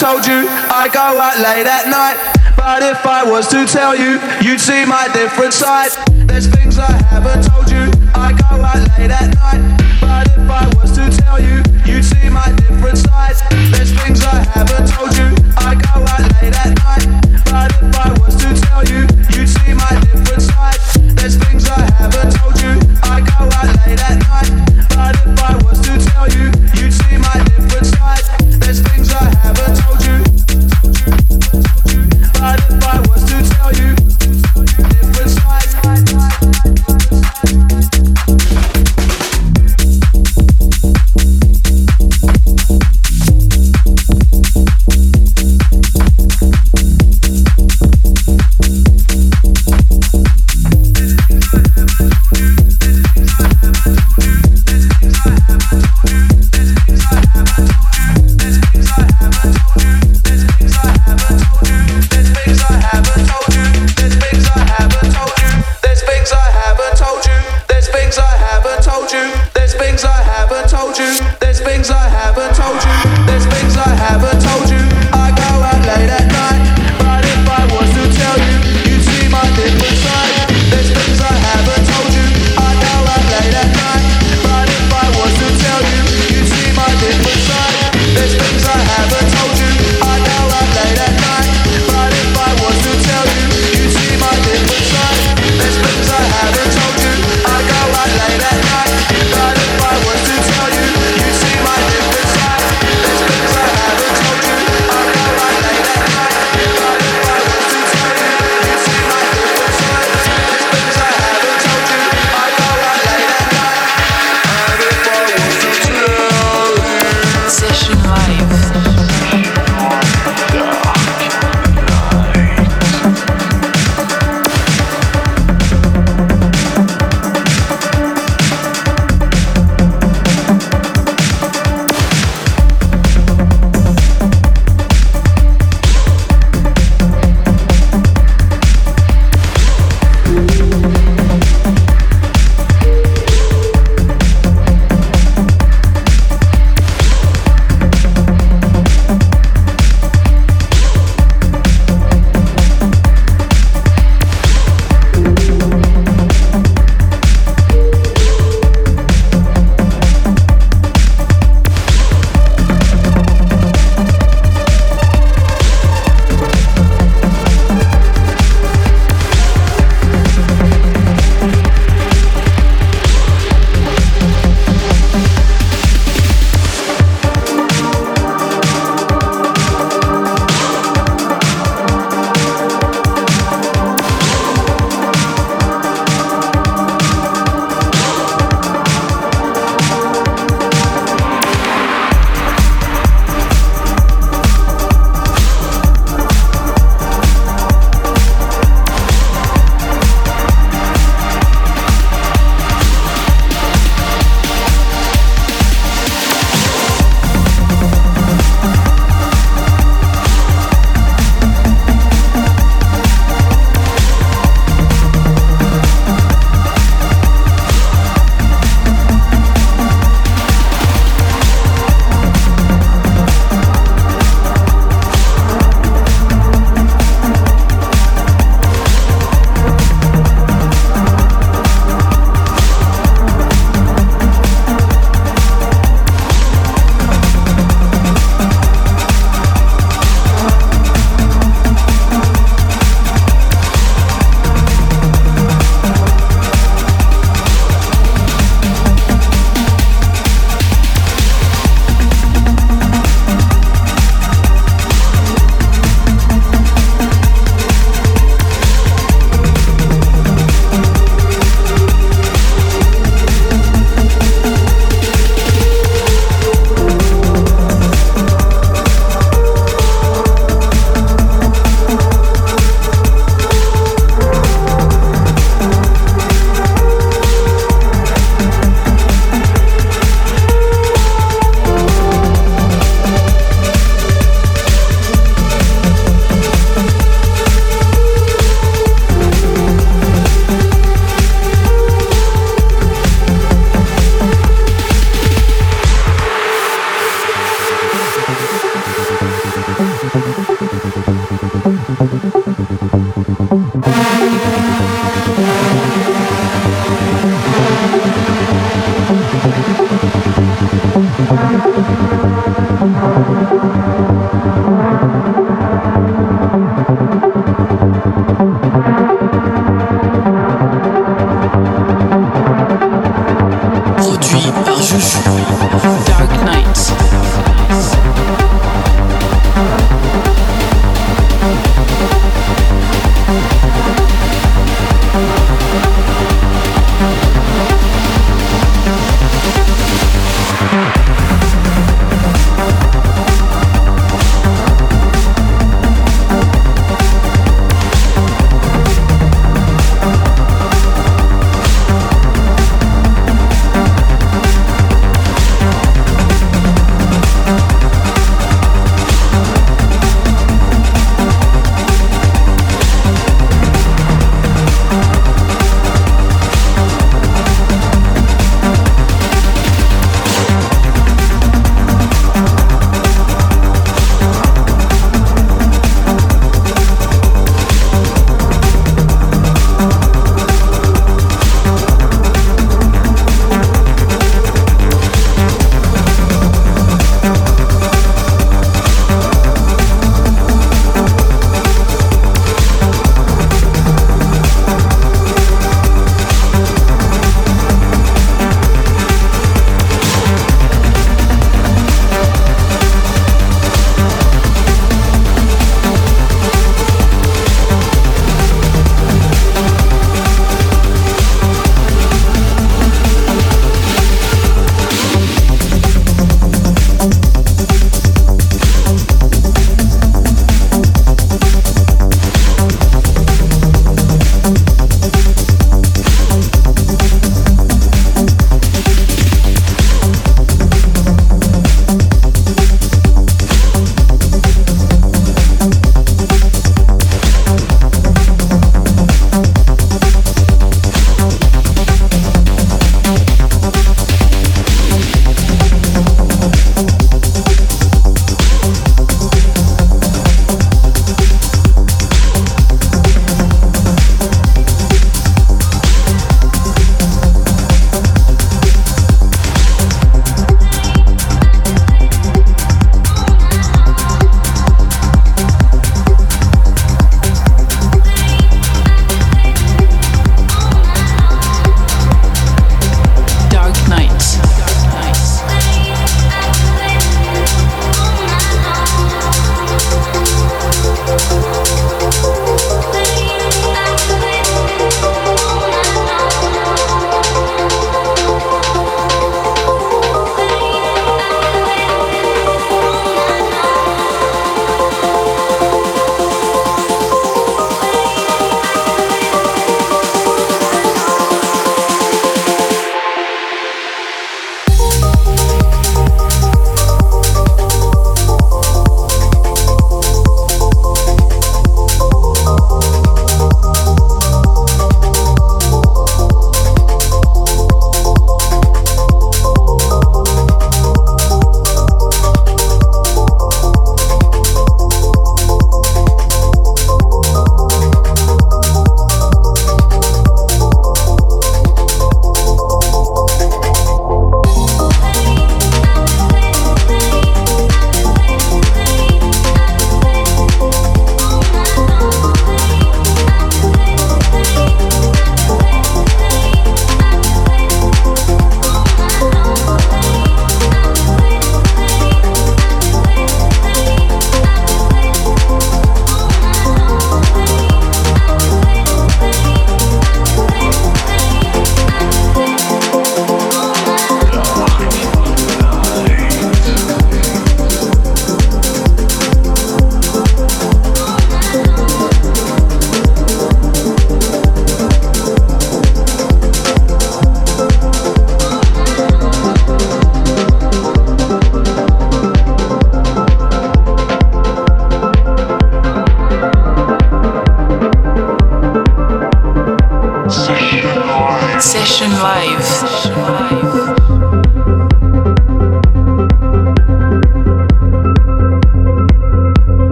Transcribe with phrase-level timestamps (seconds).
[0.00, 2.16] told you I go out late at night.
[2.56, 5.92] But if I was to tell you, you'd see my different side.
[6.24, 7.84] There's things I haven't told you.
[8.16, 9.60] I go out late at night.
[10.00, 13.36] But if I was to tell you, you'd see my different side.
[13.76, 15.36] There's things I haven't told you.
[15.60, 17.04] I go out late at night.
[17.44, 19.04] But if I was to tell you,
[19.36, 20.80] you'd see my different side.
[21.12, 22.72] There's things I haven't told you.
[23.04, 24.48] I go out late at night.
[24.96, 26.59] But if I was to tell you,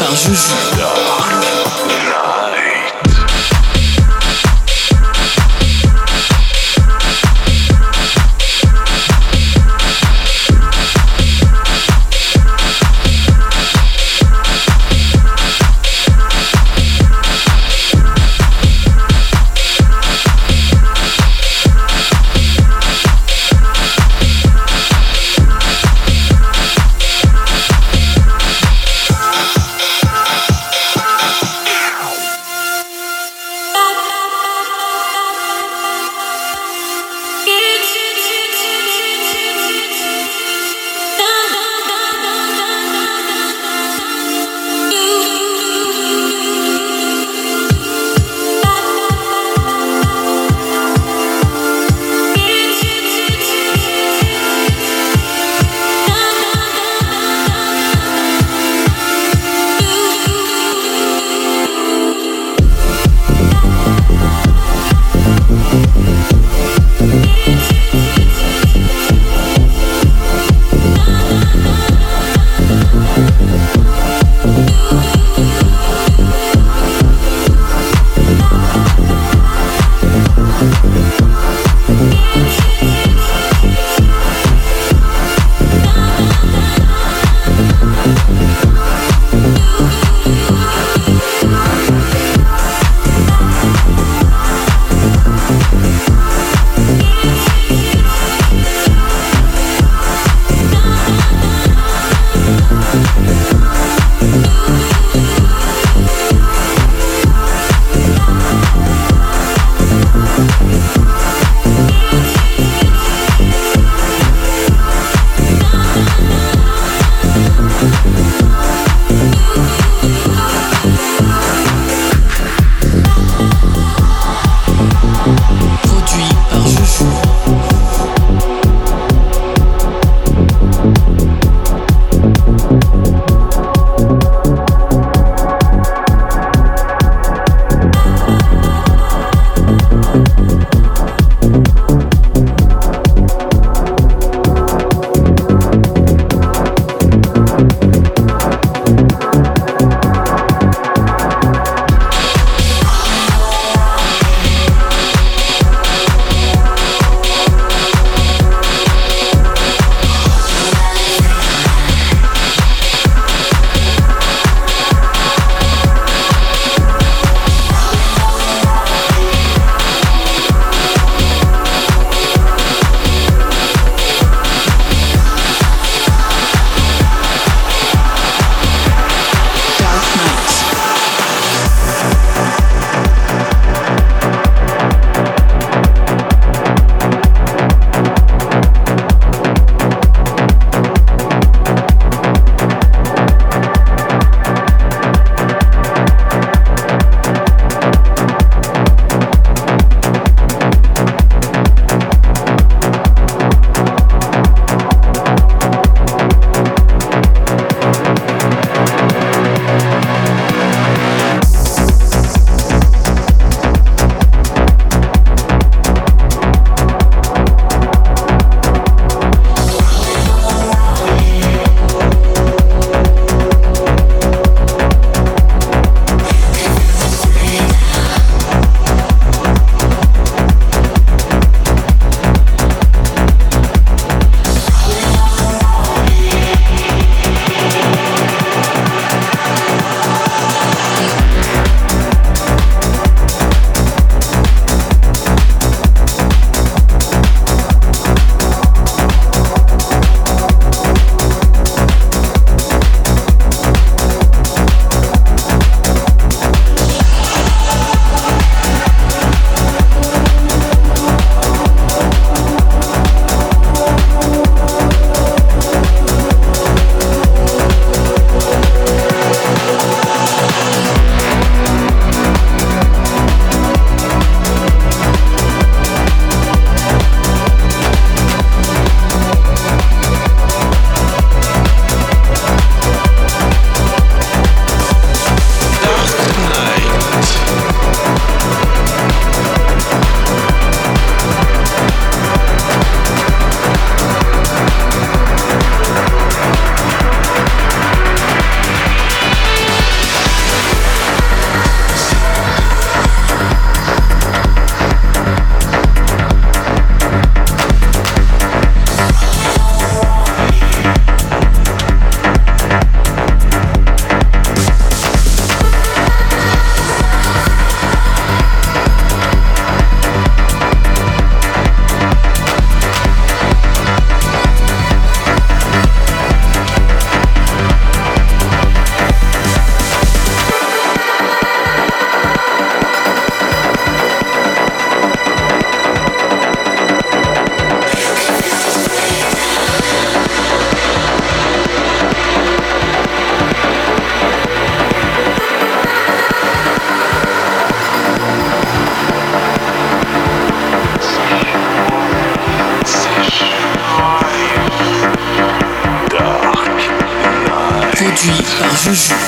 [0.00, 2.29] par Joujou.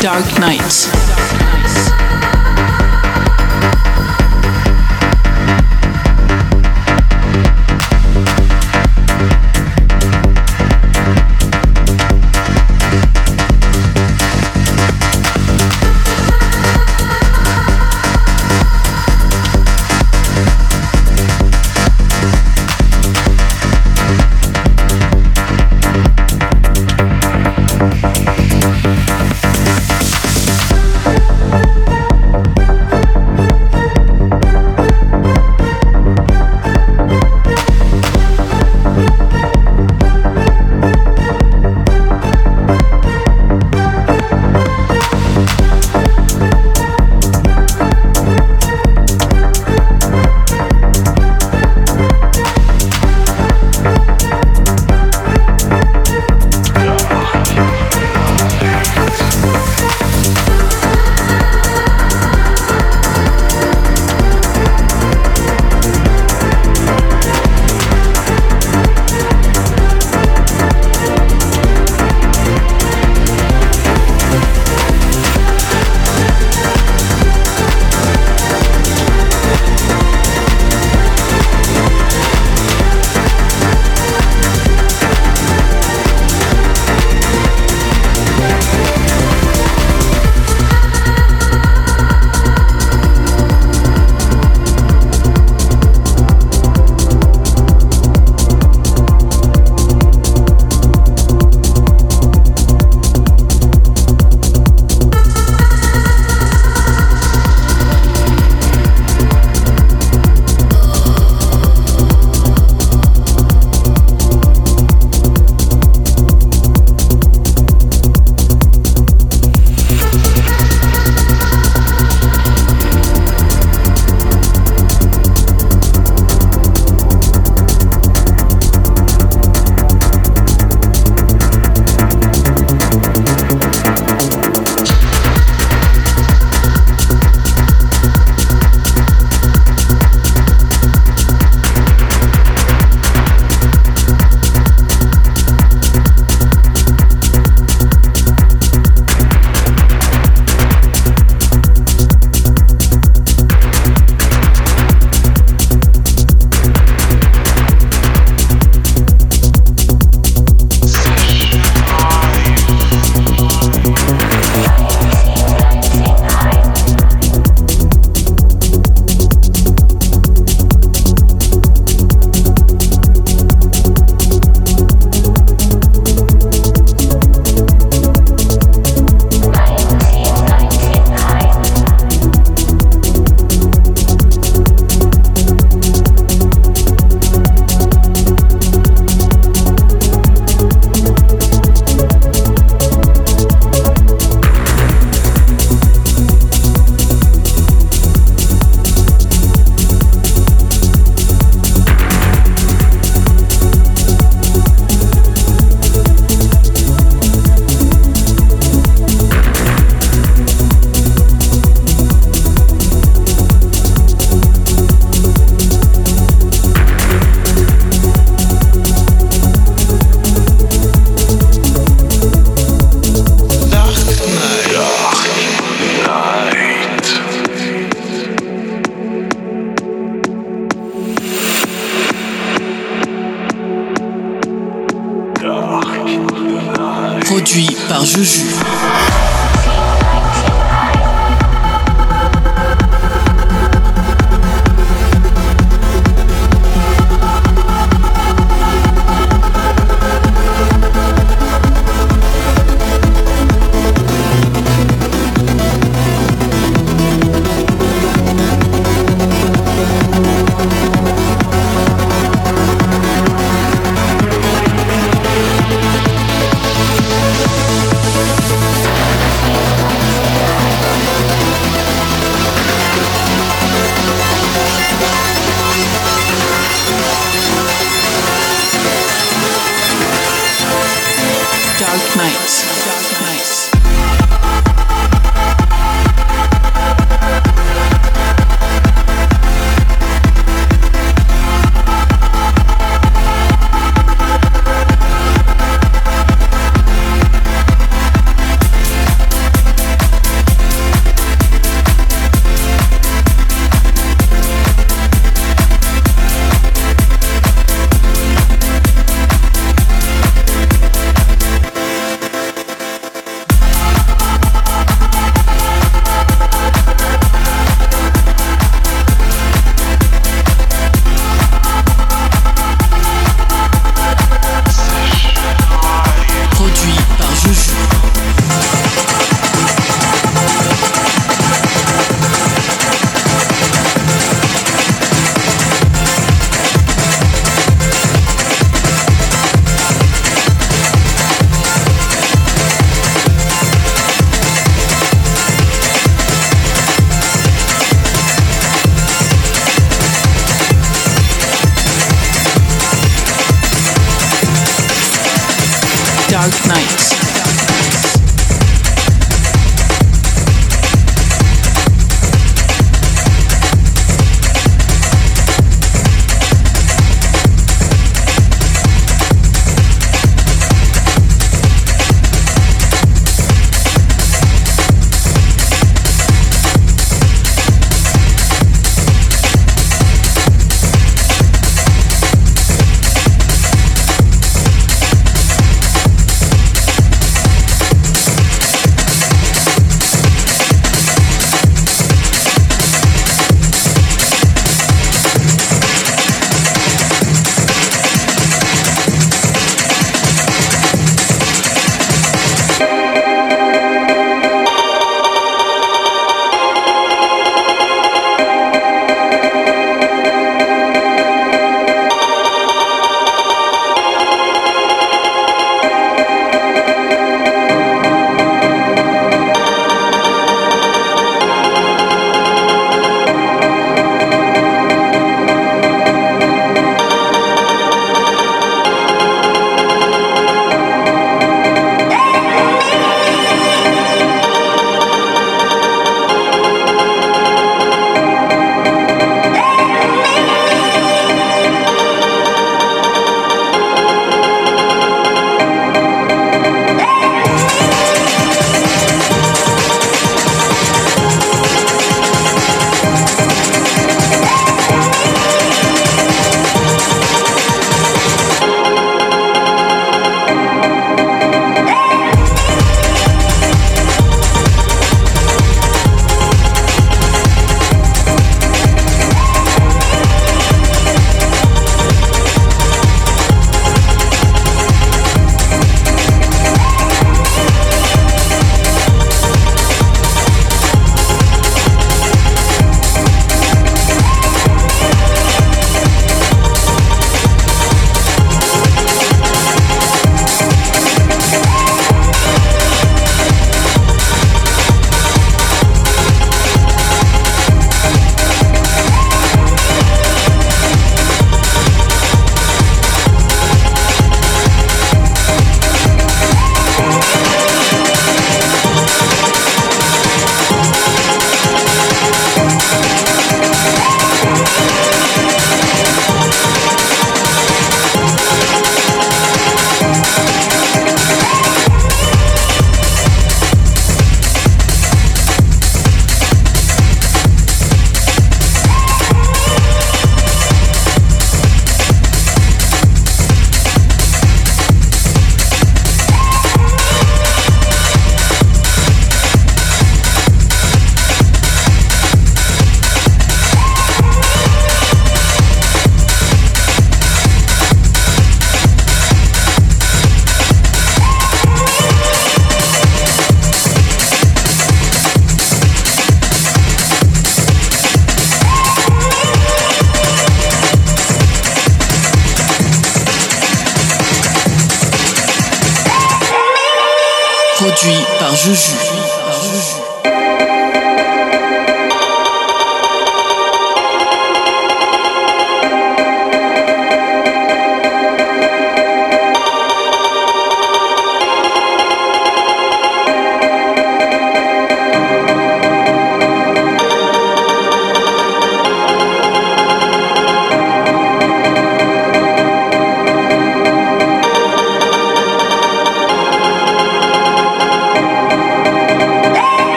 [0.00, 0.97] Darknights.